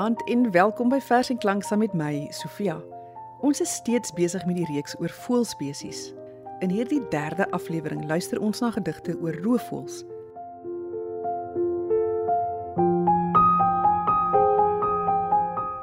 [0.00, 2.78] Goeienaand en welkom by Vers en Klank saam met my, Sofia.
[3.44, 6.14] Ons is steeds besig met die reeks oor voëlspesies.
[6.64, 9.98] In hierdie derde aflewering luister ons na gedigte oor roofvoëls.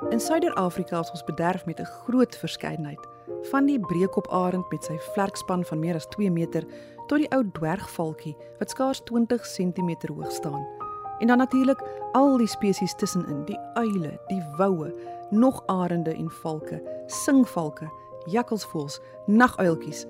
[0.09, 3.07] In Suider-Afrika is ons bederf met 'n groot verskeidenheid,
[3.51, 6.65] van die breekoparend met sy vlerkspan van meer as 2 meter
[7.07, 10.76] tot die ou dwergvalkie wat skaars 20 cm hoog staan.
[11.19, 14.93] En dan natuurlik al die spesies tussenin, die uile, die woue,
[15.29, 17.89] nog arende en valke, singvalke,
[18.25, 20.05] jakkalsvoëls, naguiltjies.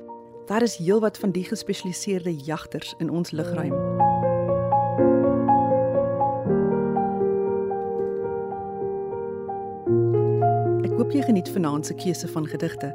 [0.46, 3.74] Daar is heelwat van die gespesialiseerde jagters in ons lugruim.
[10.84, 12.94] Ek hoop jy geniet vanaand se keuse van gedigte.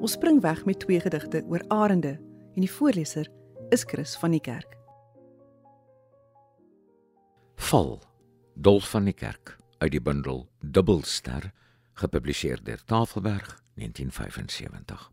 [0.00, 2.16] Ons spring weg met twee gedigte oor arende
[2.54, 3.28] en die voorleser
[3.68, 4.79] is Chris van die Kerk.
[7.60, 8.00] Val
[8.54, 11.50] Dolf van die Kerk uit die bundel Dubbelster
[12.00, 15.10] gepubliseer deur Tafelberg 1975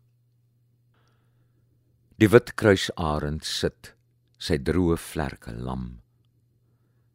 [2.16, 3.92] Die wit kruisarend sit
[4.40, 6.00] sy droë vlerke lam.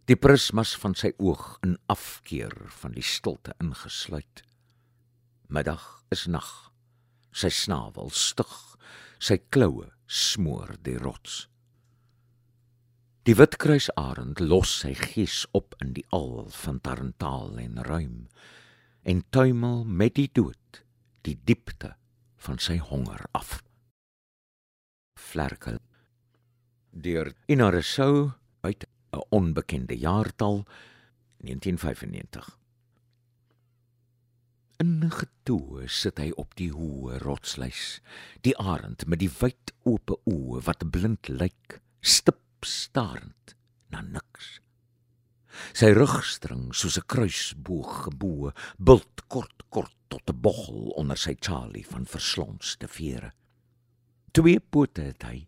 [0.06, 4.46] Die prismas van sy oog in afkeer van die stilte ingesluit.
[5.50, 6.52] Middag is nag
[7.34, 8.54] sy snavel stig
[9.18, 11.48] sy kloue smoor die rots
[13.24, 18.18] Die witkruisarend los sy gees op in die al van tarantaal en ruim
[19.08, 20.82] en tuimel met die dood
[21.24, 21.94] die diepte
[22.44, 23.62] van sy honger af.
[25.16, 25.80] Vlerkel
[26.92, 28.34] deur Inaresou
[28.68, 28.84] uit
[29.16, 30.66] 'n onbekende jaartal
[31.38, 32.60] 1995.
[34.84, 38.02] Ingetoe sit hy op die hoë rotslys,
[38.42, 43.56] die arend met die wyd oop oë wat blind lyk, stip starend
[43.90, 44.60] na niks.
[45.78, 51.86] Sy rugstring soos 'n kruisboog gebo, bult kort kort tot 'n boggel onder sy Charlie
[51.86, 53.34] van verslonste vere.
[54.32, 55.48] Twee pote het hy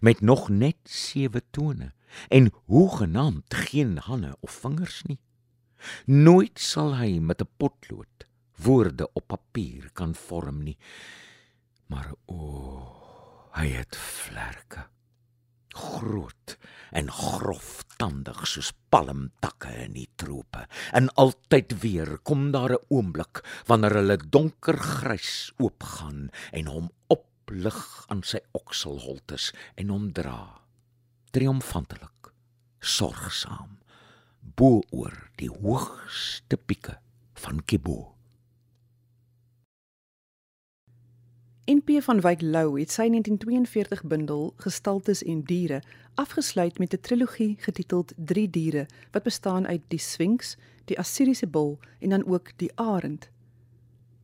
[0.00, 1.92] met nog net sewe tone
[2.28, 5.20] en hoegenaamd geen hande of vingers nie.
[6.04, 8.26] Nooit sal hy met 'n potlood
[8.56, 10.78] woorde op papier kan vorm nie.
[11.86, 14.88] Maar o, oh, hy het vlerke
[15.74, 16.56] groot
[16.92, 20.66] en groftandig soos palmtakke in die trope.
[20.92, 28.22] En altyd weer kom daar 'n oomblik wanneer hulle donkergrys oopgaan en hom oplig aan
[28.22, 30.60] sy okselholtes en hom dra.
[31.30, 32.32] Triomfantelik,
[32.80, 33.78] sorgsaam
[34.56, 36.98] bo oor die hoogste pieke
[37.34, 38.17] van Kibo.
[41.68, 45.82] NP van Wyk Lou het sy 1942 bundel Gestaltes en diere
[46.16, 51.78] afgesluit met 'n trilogie getiteld Drie diere wat bestaan uit die Sphinx, die Assiriese bul
[51.98, 53.28] en dan ook die arend.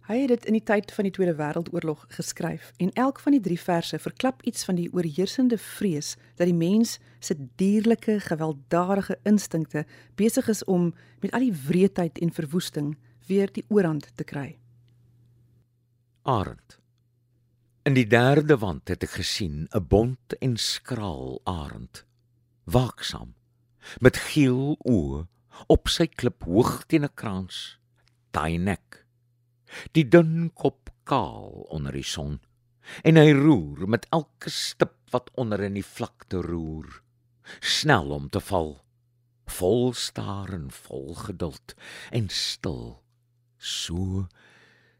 [0.01, 3.41] Hy het dit in die tyd van die Tweede Wêreldoorlog geskryf en elk van die
[3.41, 9.87] drie verse verklap iets van die oorheersende vrees dat die mens se dierlike gewelddadige instinkte
[10.15, 14.59] besig is om met al die wreedheid en verwoesting weer die oorhand te kry.
[16.23, 16.84] Arend
[17.85, 22.07] In die derde wand het ek gesien 'n bont en skraal arend,
[22.65, 23.35] waaksaam,
[24.01, 25.27] met geel oë
[25.69, 27.77] op sy klip hoog teen 'n krans,
[28.33, 29.05] daai nek.
[29.93, 32.41] Die dun kop kaal onder die son
[33.05, 37.03] en hy roer met elke stip wat onder in die vlakte roer,
[37.61, 38.81] snel om te val,
[39.45, 41.77] vol staar en vol geduld
[42.11, 43.03] en stil,
[43.59, 44.29] so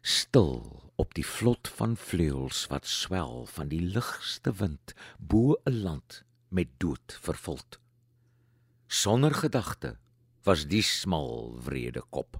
[0.01, 6.23] stil op die vlot van vleuels wat swel van die ligste wind bo 'n land
[6.49, 7.79] met dood vervuld.
[8.87, 9.97] Sonder gedagte
[10.43, 12.39] was die smal wrede kop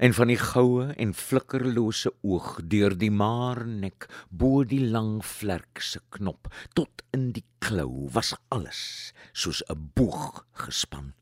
[0.00, 5.82] en van die goue en flikkerlose oog deur die maar nek bo die lang vlerk
[5.84, 11.12] se knop tot in die klou was alles soos 'n boog gespan.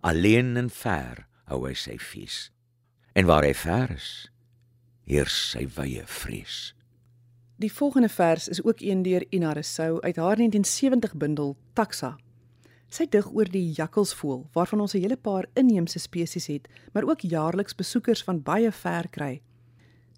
[0.00, 2.50] Alleen en ver hou hy sy fees.
[3.14, 4.30] En waar hy ver is,
[5.04, 6.74] heers sy wye vrees.
[7.56, 12.16] Die volgende vers is ook een deur Ina Rousseau uit haar 1970 bundel Taxa.
[12.88, 17.20] Sy dig oor die jakkalsvoël waarvan ons 'n hele paar inheemse spesies het, maar ook
[17.20, 19.42] jaarliks besoekers van baie ver kry.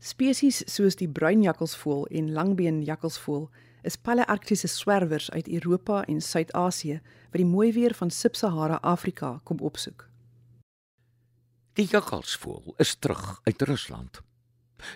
[0.01, 3.51] Spesies soos die bruin jakkalsvoël en langbeen jakkalsvoël
[3.83, 7.01] is palearktiese swerwers uit Europa en Suid-Asië
[7.31, 10.09] wat die mooi weer van Sub-Sahara Afrika kom opsoek.
[11.73, 14.26] Die jakkalsvoël is terug uit Rusland.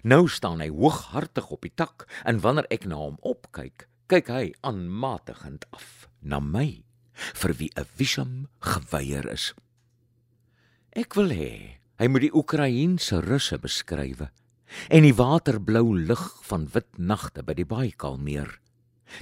[0.03, 4.53] Nou staan hy hooghartig op die tak en wanneer ek na hom opkyk, kyk hy
[4.67, 6.83] aanmatigend af na my
[7.35, 9.55] vir wie 'n visum geweier is.
[10.93, 14.23] Ek wil hê Hy moet die Oekraïense russe beskryf
[14.89, 18.55] en die waterblou lig van wit nagte by die Baikalmeer.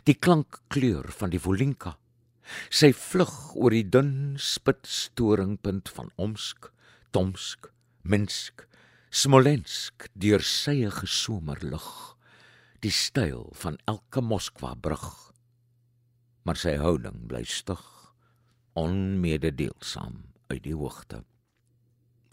[0.06, 1.96] Die klankkleur van die Volinka.
[2.70, 6.70] Sy vlug oor die dun spitstoringpunt van Omsk,
[7.10, 7.66] Tomsk,
[8.06, 8.67] Minsk,
[9.08, 11.84] Smolensk deur sy gesomerlig.
[12.84, 15.32] Die styl van elke Moskwa brug.
[16.44, 17.80] Maar sy houding bly stug,
[18.76, 20.20] onmededeelsam
[20.52, 21.22] uit die hoogte.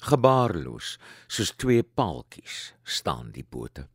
[0.03, 0.97] Gebaarloos
[1.31, 3.87] soos twee paaltjies staan die bote.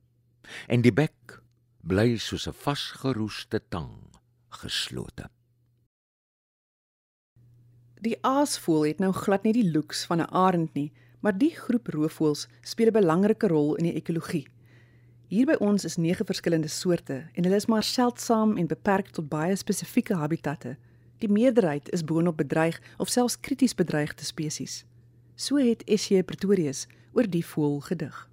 [0.66, 1.36] En die bek
[1.84, 4.08] bly soos 'n vasgeroeste tang
[4.48, 5.28] geslote.
[8.00, 11.86] Die aasvoël het nou glad nie die looks van 'n arend nie, maar die groep
[11.86, 14.46] roofvoëls speel 'n belangrike rol in die ekologie.
[15.30, 19.28] Hier by ons is 9 verskillende soorte en hulle is maar seldsaam en beperk tot
[19.28, 20.76] baie spesifieke habitatte.
[21.18, 24.84] Die meerderheid is boonop bedreig of selfs krities bedreigde spesies.
[25.34, 26.22] So het S.J.
[26.22, 28.28] Pretorius oor die voël gedig.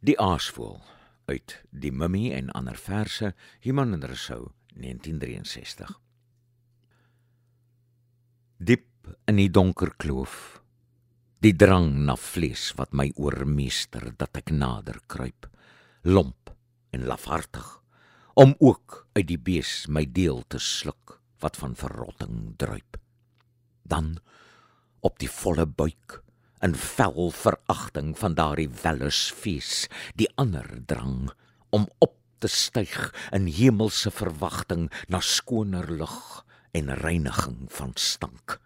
[0.00, 0.80] Die aasvoël
[1.24, 6.00] uit Die Mummy en ander verse, Human en Rousseau 1963.
[8.56, 8.91] Diep
[9.30, 10.62] in die donker kloof,
[11.42, 15.48] die drang na vlees wat my oormeester dat ek nader kruip,
[16.06, 16.52] lomp
[16.94, 17.66] en lafhartig
[18.38, 22.96] om ook uit die bees my deel te sluk wat van verrotting druip.
[23.82, 24.16] Dan
[25.04, 26.20] op die volle buik
[26.62, 31.32] in vel veragting van daardie wellus fees die ander drang
[31.74, 38.60] om op te styg in hemelse verwagting na skoner lug en reiniging van stank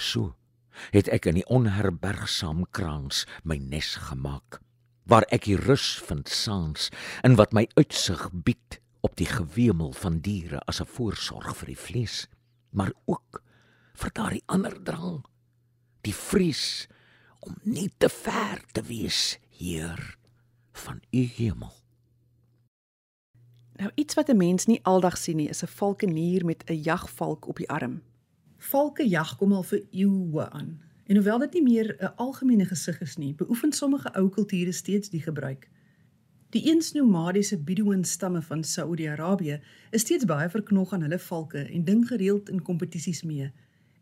[0.00, 0.34] so
[0.96, 4.60] het ek in die onherbergsaam kraans my nes gemaak
[5.10, 6.88] waar ek die rus vind saans
[7.26, 11.82] in wat my uitsig bied op die gewemel van diere as 'n voorsorg vir die
[11.86, 12.26] vlees
[12.70, 13.42] maar ook
[13.94, 15.20] vir daardie ander drang
[16.06, 16.88] die vrees
[17.40, 20.16] om nie te ver te wees heer
[20.72, 21.72] van u hemel.
[23.80, 27.48] Nou iets wat 'n mens nie aldag sien nie is 'n valkenier met 'n jagvalk
[27.48, 28.02] op die arm
[28.70, 33.00] valke jag kom al vir eeue aan en hoewel dit nie meer 'n algemene gesig
[33.00, 35.68] is nie beoefen sommige ou kulture steeds die gebruik
[36.50, 39.60] Die eens nomadiese Bedouin stamme van Saudi-Arabië
[39.90, 43.52] is steeds baie verknog aan hulle valke en ding gereeld in kompetisies mee.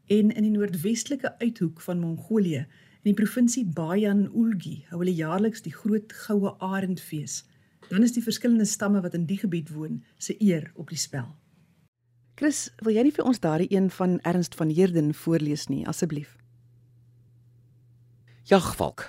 [0.06, 2.62] En in die noordwestelike uithoek van Mongolië,
[3.02, 7.43] in die provinsie Bayan Ulgi, hou hulle jaarliks die groot goue arendfees.
[7.90, 11.28] Dan is die verskillende stamme wat in die gebied woon, se eer op die spel.
[12.38, 16.37] Chris, wil jy nie vir ons daardie een van Ernst van Heerden voorlees nie, asseblief?
[18.46, 19.08] Jagvalk,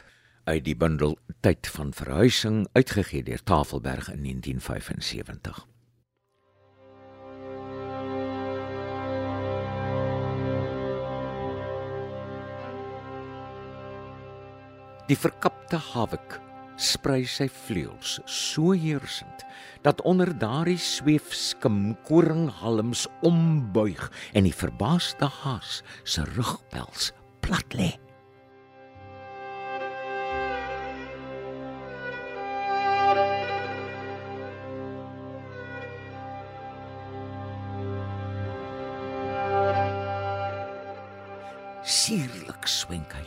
[0.49, 1.13] uit die bundel
[1.45, 5.61] Tyd van verhuising uitgegee deur Tafelberg in 1975.
[15.05, 16.41] Die verkapte havik
[16.79, 19.43] sprei sy vleuels so heersend
[19.83, 27.11] dat onder daardie sweef skim koringhalms ombuig en die verbaasde haas se rugpels
[27.43, 27.91] plat lê.
[41.89, 43.25] sierlik swenk hy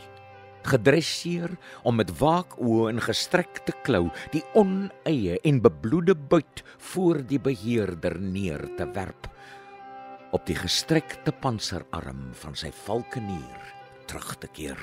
[0.67, 7.39] gedresseer om met waak oë en gestrekte klou die oneie en bebloede buit voor die
[7.39, 9.29] beheerder neer te werp
[10.33, 13.73] op die gestrekte panserarm van sy valkenier
[14.09, 14.79] terug te keer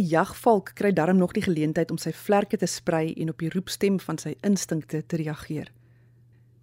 [0.00, 4.00] jagvalk kry darm nog die geleentheid om sy vlerke te sprei en op die roepstem
[4.00, 5.72] van sy instinkte te reageer.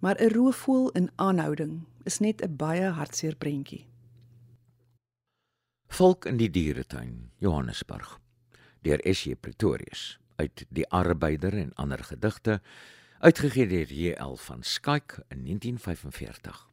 [0.00, 3.86] Maar 'n roofvoël in aanhouding is net 'n baie hartseer prentjie.
[5.88, 8.20] Volk in die dieretuin, Johannesburg.
[8.82, 9.34] Deur S.J.
[9.34, 12.60] Pretorius uit Die Arbeider en ander gedigte,
[13.18, 14.36] uitgegee deur J.L.
[14.36, 16.68] van Skyk in 1945.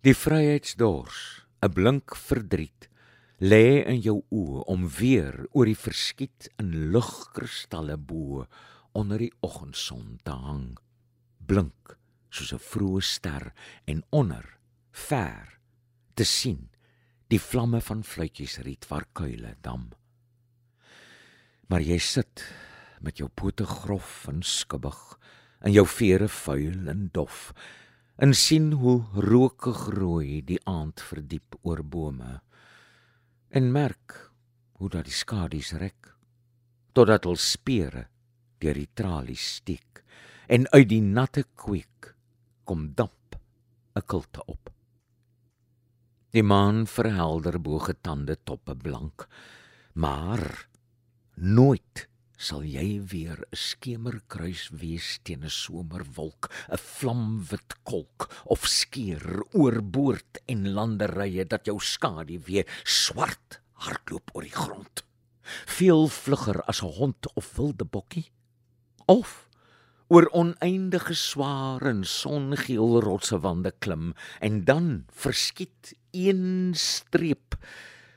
[0.00, 2.89] Die vryheidsdors, 'n blink verdriet
[3.40, 8.44] lê in jou oë om weer oor die verskiet in ligkristalle bo
[8.92, 10.76] onder die oggendson te hang.
[11.40, 11.96] Blink
[12.28, 13.52] soos 'n vroeë ster
[13.86, 14.58] en onder
[14.92, 15.58] ver
[16.14, 16.68] te sien
[17.28, 19.90] die vlamme van fluitjies riet waar kuile dam.
[21.68, 22.44] Maar jy sit
[23.00, 25.18] met jou pote grof en skubbig
[25.60, 27.52] en jou vere vuil en dof
[28.16, 32.40] en sien hoe rokig rooi die aand verdiep oor bome
[33.50, 34.30] en merk
[34.78, 36.12] hoe dat die skadu's rek
[36.94, 38.06] totdat al spere
[38.62, 40.02] deur die tralies steek
[40.50, 42.12] en uit die natte kweek
[42.64, 43.38] kom damp
[43.96, 44.70] 'n kulte op.
[46.30, 49.26] Die maan verhelder bo getande toppe blank
[49.94, 50.68] maar
[51.34, 52.09] nooit
[52.40, 60.40] sal jy weer 'n skemerkruis wees teen 'n somerwolk, 'n vlamwit kolk of skeer oorboord
[60.48, 65.04] en landerye dat jou skadu weer swart hardloop oor die grond.
[65.66, 68.32] Veel vlugger as 'n hond of wilde bokkie
[69.06, 69.48] of
[70.08, 77.54] oor oneindige swaar en songeel rotse wande klim en dan verskiet een streep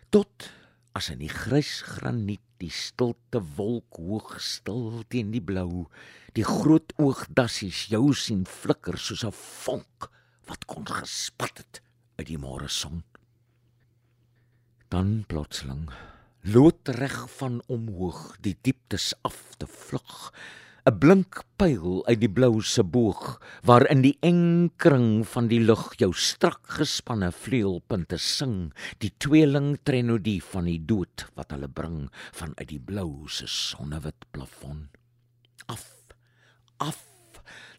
[0.10, 0.50] tot
[0.94, 5.88] as in die grys graniet die stilte wolk hoog stil teen die blou
[6.38, 10.10] die groot oogdassies jou sien flikker soos 'n vonk
[10.50, 11.82] wat kon gespat het
[12.18, 13.04] uit die môre son.
[14.90, 15.90] Dan plotseling
[16.44, 20.34] loodreg van omhoog die dieptes af te vlug
[20.84, 23.22] 'n blink pyl uit die blou se boog
[23.70, 28.58] waarin die eng kring van die lug jou strak gespanne vleuelpunte sing
[29.00, 32.12] die tweeling trenodie van die dood wat hulle bring
[32.42, 34.90] vanuit die blou se sonnewit plafon.
[35.72, 35.88] Af
[36.84, 37.13] af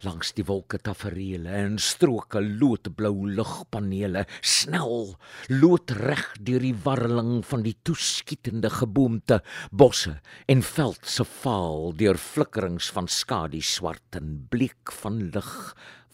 [0.02, 5.14] langs die wolke tafereele en stroke loodblou lugpanele snel
[5.52, 10.16] loodreg deur die warreling van die toeskietende geboomte bosse
[10.50, 15.54] en veld se vaal deur flikkerings van skadu swart en bleek van lig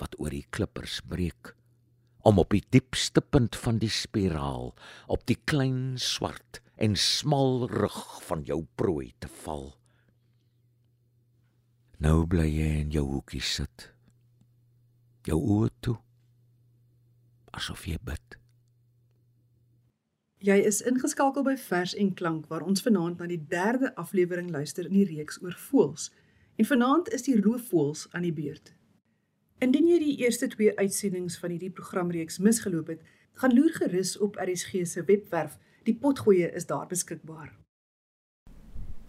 [0.01, 1.55] wat oor die klippers breek.
[2.21, 4.75] Om op die diepste punt van die spiraal
[5.09, 9.71] op die klein swart en smal rug van jou prooi te val
[12.01, 13.91] Nou bly jy in jou hoekie sit.
[15.29, 15.99] Jou oë toe.
[17.53, 18.39] Asof jy bid.
[20.41, 24.89] Jy is ingeskakel by Vers en Klank waar ons vanaand na die derde aflewering luister
[24.89, 26.09] in die reeks oor voëls.
[26.57, 28.73] En vanaand is die roofvoëls aan die beurt.
[29.61, 33.05] Indien jy die eerste twee uitsendings van hierdie programreeks misgeloop het,
[33.45, 35.61] gaan loer gerus op RSG se webwerf.
[35.85, 37.60] Die potgoeie is daar beskikbaar.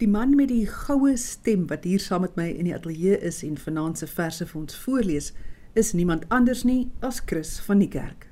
[0.02, 3.36] Die man met die goue stem wat hier saam met my in die ateljee is
[3.46, 5.28] en vanaand se verse vir ons voorlees,
[5.78, 8.26] is niemand anders nie as Chris van die kerk.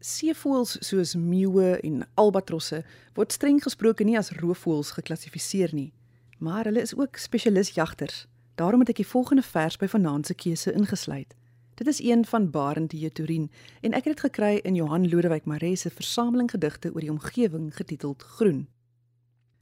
[0.00, 2.80] Seevoëls soos meeuwe en albatrosse
[3.12, 5.92] word streng gesproke nie as roofvoëls geklassifiseer nie,
[6.40, 8.24] maar hulle is ook spesialisjagters.
[8.56, 11.36] Daarom het ek die volgende vers by vanaand se keuse ingesluit.
[11.76, 13.50] Dit is een van Barend die Turin
[13.82, 17.74] en ek het dit gekry in Johan Lodewyk Maree se versameling gedigte oor die omgewing
[17.76, 18.70] getiteld Groen.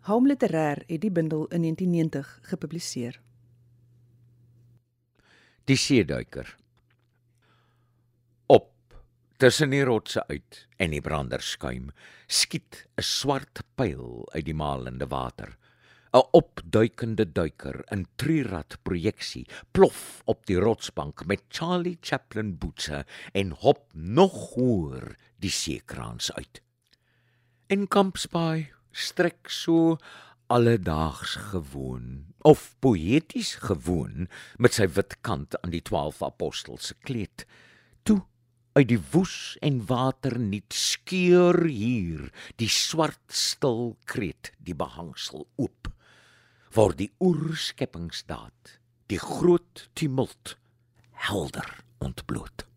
[0.09, 3.19] Home Literêr het die bundel in 1990 gepubliseer.
[5.69, 6.57] Die seeduiker.
[8.47, 8.97] Op
[9.37, 11.92] tussen die rotse uit en die branderskuim
[12.26, 15.59] skiet 'n swart pyl uit die malende water.
[16.14, 23.50] 'n Opduikende duiker in trirad projeksie plof op die rotsbank met Charlie Chaplin boetse en
[23.50, 26.62] hop nog hoër die seekraans uit.
[27.66, 29.97] En Kampsbaai strek so
[30.50, 34.28] alledaags gewoon of poeties gewoon
[34.59, 37.47] met sy wit kant aan die 12 apostels se kleed.
[38.02, 38.23] Toe
[38.73, 42.30] uit die woes en water nuut skeur hier
[42.62, 45.90] die swart stil kreet die behangsel oop
[46.75, 48.78] waar die oerskepingsdaad
[49.11, 50.56] die groot tumult
[51.26, 52.69] helder ontbloot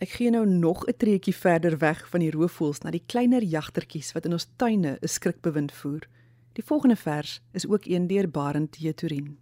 [0.00, 4.12] Ek gee nou nog 'n treetjie verder weg van die roofvoëls na die kleiner jagtertjies
[4.12, 6.08] wat in ons tuine 'n skrikbewind voer.
[6.52, 9.38] Die volgende vers is ook een deur Barend Teturin.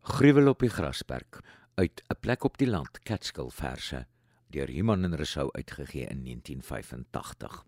[0.00, 1.40] Gruwel op die grasperk
[1.74, 4.06] uit 'n plek op die land Catskill verse
[4.48, 7.64] deur Iman en Rousseau uitgegee in 1985.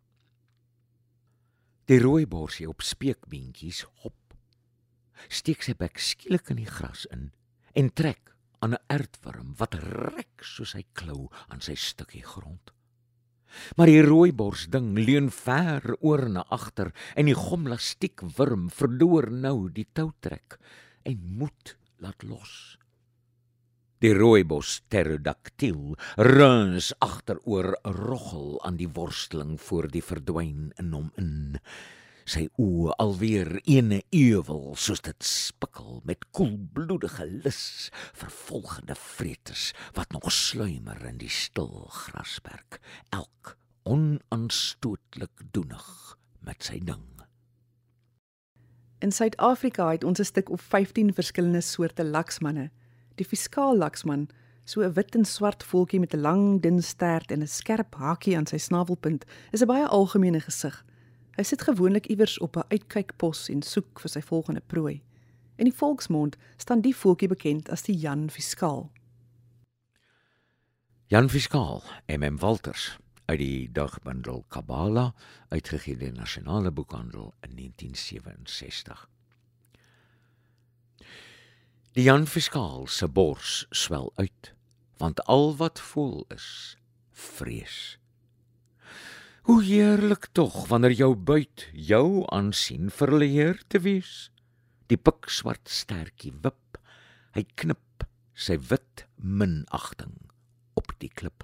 [1.84, 4.34] Die rooi borsie op speekbeentjies hop.
[5.28, 7.32] Steek sy bek skielik in die gras in
[7.72, 8.31] en trek
[8.62, 12.70] aan 'n ertworm wat rek soos hy klou aan sy stukkie grond.
[13.76, 19.68] Maar die rooibors ding leun ver oor na agter en die gomlastiek wurm verloor nou
[19.68, 20.58] die toutrek
[21.02, 22.78] en moet laat los.
[24.02, 31.60] Die rooibos pterodactyl runs agteroor roggel aan die worsteling voor die verdwyn in hom in.
[32.24, 40.12] Sy oë alweer ene ewel soos dit spikkel met koelbloedige lus vir volgende vretes wat
[40.14, 42.78] nog sluimer in die stil grasperk.
[43.10, 47.02] Elk onaanstootlik doenig met sy ding.
[49.02, 52.70] In Suid-Afrika het ons 'n stuk of 15 verskillende soorte laksmanne.
[53.14, 54.28] Die fiskaal laksman,
[54.64, 58.36] so 'n wit en swart voeltjie met 'n lang dun stert en 'n skerp hakie
[58.36, 60.84] aan sy snavelpunt, is 'n baie algemene gesig.
[61.36, 65.02] Hy sit gewoonlik iewers op 'n uitkykpos en soek vir sy volgende prooi.
[65.56, 68.90] In die volksmond staan die voeltjie bekend as die Jan Fiskaal.
[71.06, 75.14] Jan Fiskaal, MM Walters, uit die dagbundel Kabala
[75.48, 79.08] uitgegee deur Nasionale Boekhandel in 1967.
[81.92, 84.54] Die Jan Fiskaal se bors swel uit
[84.96, 86.76] want al wat vol is
[87.10, 87.98] vrees.
[89.42, 94.30] Hoe heerlik tog wanneer jou buit jou aansien verleer te wees.
[94.86, 96.78] Die pikswart stertjie wip,
[97.34, 98.06] hy knip
[98.38, 100.14] sy wit minagting
[100.78, 101.42] op die klip.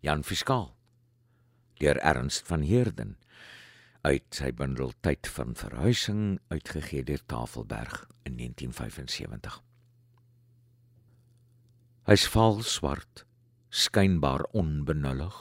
[0.00, 0.70] Jan Fiskaal
[1.80, 3.18] deur Ernst van Heerden
[4.08, 9.60] uit sy bundel Tyd van verhuising uitgegee deur Tafelberg in 1975
[12.08, 13.24] Hy's vaal swart
[13.70, 15.36] skynbaar onbenullig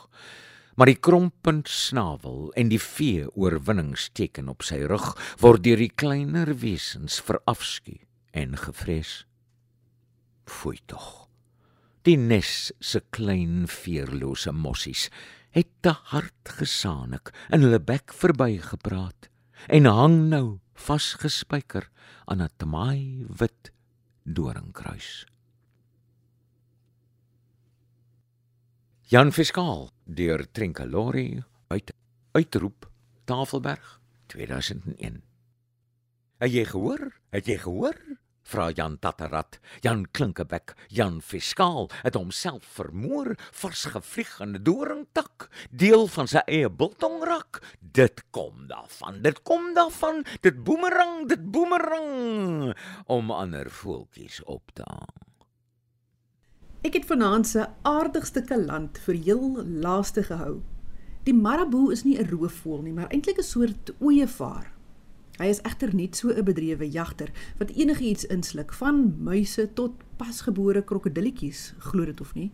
[0.79, 6.53] maar die krompend snavel en die vee oorwinningsteken op sy rug word deur die kleiner
[6.61, 7.99] wesens verafskuw
[8.31, 9.25] en gevrees
[10.45, 11.29] fooi tog
[12.07, 15.09] Die nes se klein veerlose mossies
[15.55, 19.27] het te hard gesaanik in hulle bek verbygepraat
[19.67, 20.45] en hang nou
[20.87, 21.89] vasgespijker
[22.25, 23.73] aan 'n tamaai wit
[24.23, 25.25] doringkruis.
[29.09, 31.41] Jan Fiskaal deur Trinkalori
[31.73, 31.93] uit
[32.37, 32.85] uitroep
[33.25, 33.95] Tafelberg
[34.29, 35.15] 2001.
[36.37, 37.01] Het jy gehoor?
[37.33, 37.97] Het jy gehoor?
[38.45, 39.57] vra Jan Tatterat.
[39.81, 46.43] Jan Klinkebek, Jan Fiskaal het homself vermoor, vars gevlieg in 'n doringtak, deel van sy
[46.45, 47.61] eie biltongrak.
[47.79, 49.21] Dit kom daarvan.
[49.21, 50.25] Dit kom daarvan.
[50.41, 55.28] Dit boemerang, dit boemerang om ander voeltjies op te hang.
[56.79, 60.61] Ek het vanaand se aardigste kaland vir heel laaste gehou.
[61.27, 64.71] Die marabou is nie 'n roofvoël nie, maar eintlik 'n soort ooievaar.
[65.39, 70.83] Hy is egter net so 'n bedrewe jagter wat enigiets insluk van muise tot pasgebore
[70.83, 72.51] krokodilletjies, glo dit of nie.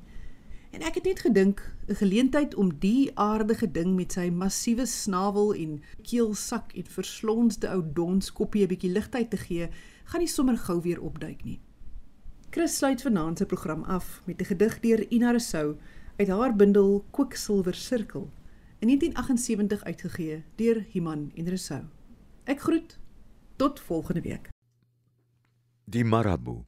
[0.72, 5.54] En ek het net gedink 'n geleentheid om die aardige ding met sy massiewe snavel
[5.54, 9.70] en keelsak en verslonsde ou donskoppie 'n bietjie ligtheid te gee,
[10.06, 11.60] gaan nie sommer gou weer opduik nie.
[12.56, 15.78] Chris sluit vanaand se program af met 'n gedig deur Ina Rousseau
[16.15, 18.32] uit haar bundel Kwiksilwer Sirkel
[18.80, 21.84] in 1978 uitgegee deur Iman en Rousseau.
[22.44, 23.00] Ek groet
[23.56, 24.50] tot volgende week.
[25.84, 26.63] Die marabou.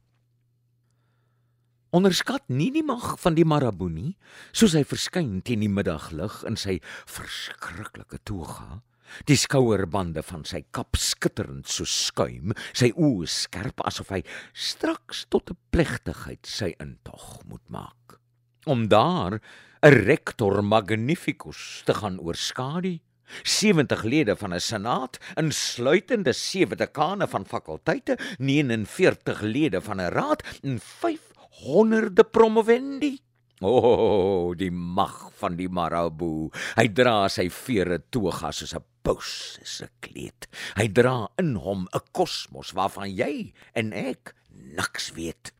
[1.90, 4.16] Onderskat nie die mag van die marabou nie,
[4.52, 8.82] soos hy verskyn teen die middaglig in sy verskriklike toga.
[9.26, 15.50] Die skouerbande van sy kap skitterend so skuim, sy oë skerp asof hy straks tot
[15.50, 18.18] 'n plegtigheid sy intog moet maak.
[18.66, 19.40] Om daar
[19.82, 22.98] 'n rector magnificus te gaan oorskadu
[23.42, 30.42] 70 lede van 'n senaat, insluitende 7 dekane van fakulteite, 49 lede van 'n raad
[30.62, 33.27] en 500 promovendi.
[33.60, 36.46] O, oh, die mag van die marabou.
[36.78, 40.46] Hy dra sy vere toga soos 'n paus se kleed.
[40.78, 45.52] Hy dra in hom 'n kosmos waarvan jy en ek niks weet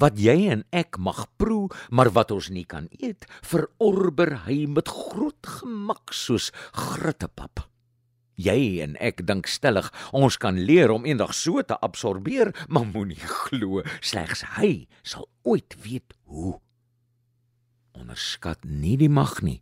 [0.00, 4.88] wat jy en ek mag proe, maar wat ons nie kan eet, verorber hy met
[4.88, 7.66] groot gemak soos grittepap.
[8.40, 13.20] Jy en ek dink stellig ons kan leer om eendag so te absorbeer, maar moenie
[13.20, 16.56] glo slegs hy sal ooit weet hoe.
[18.00, 19.60] Onderskat nie die mag nie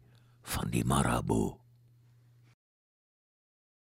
[0.55, 1.59] van die marabou.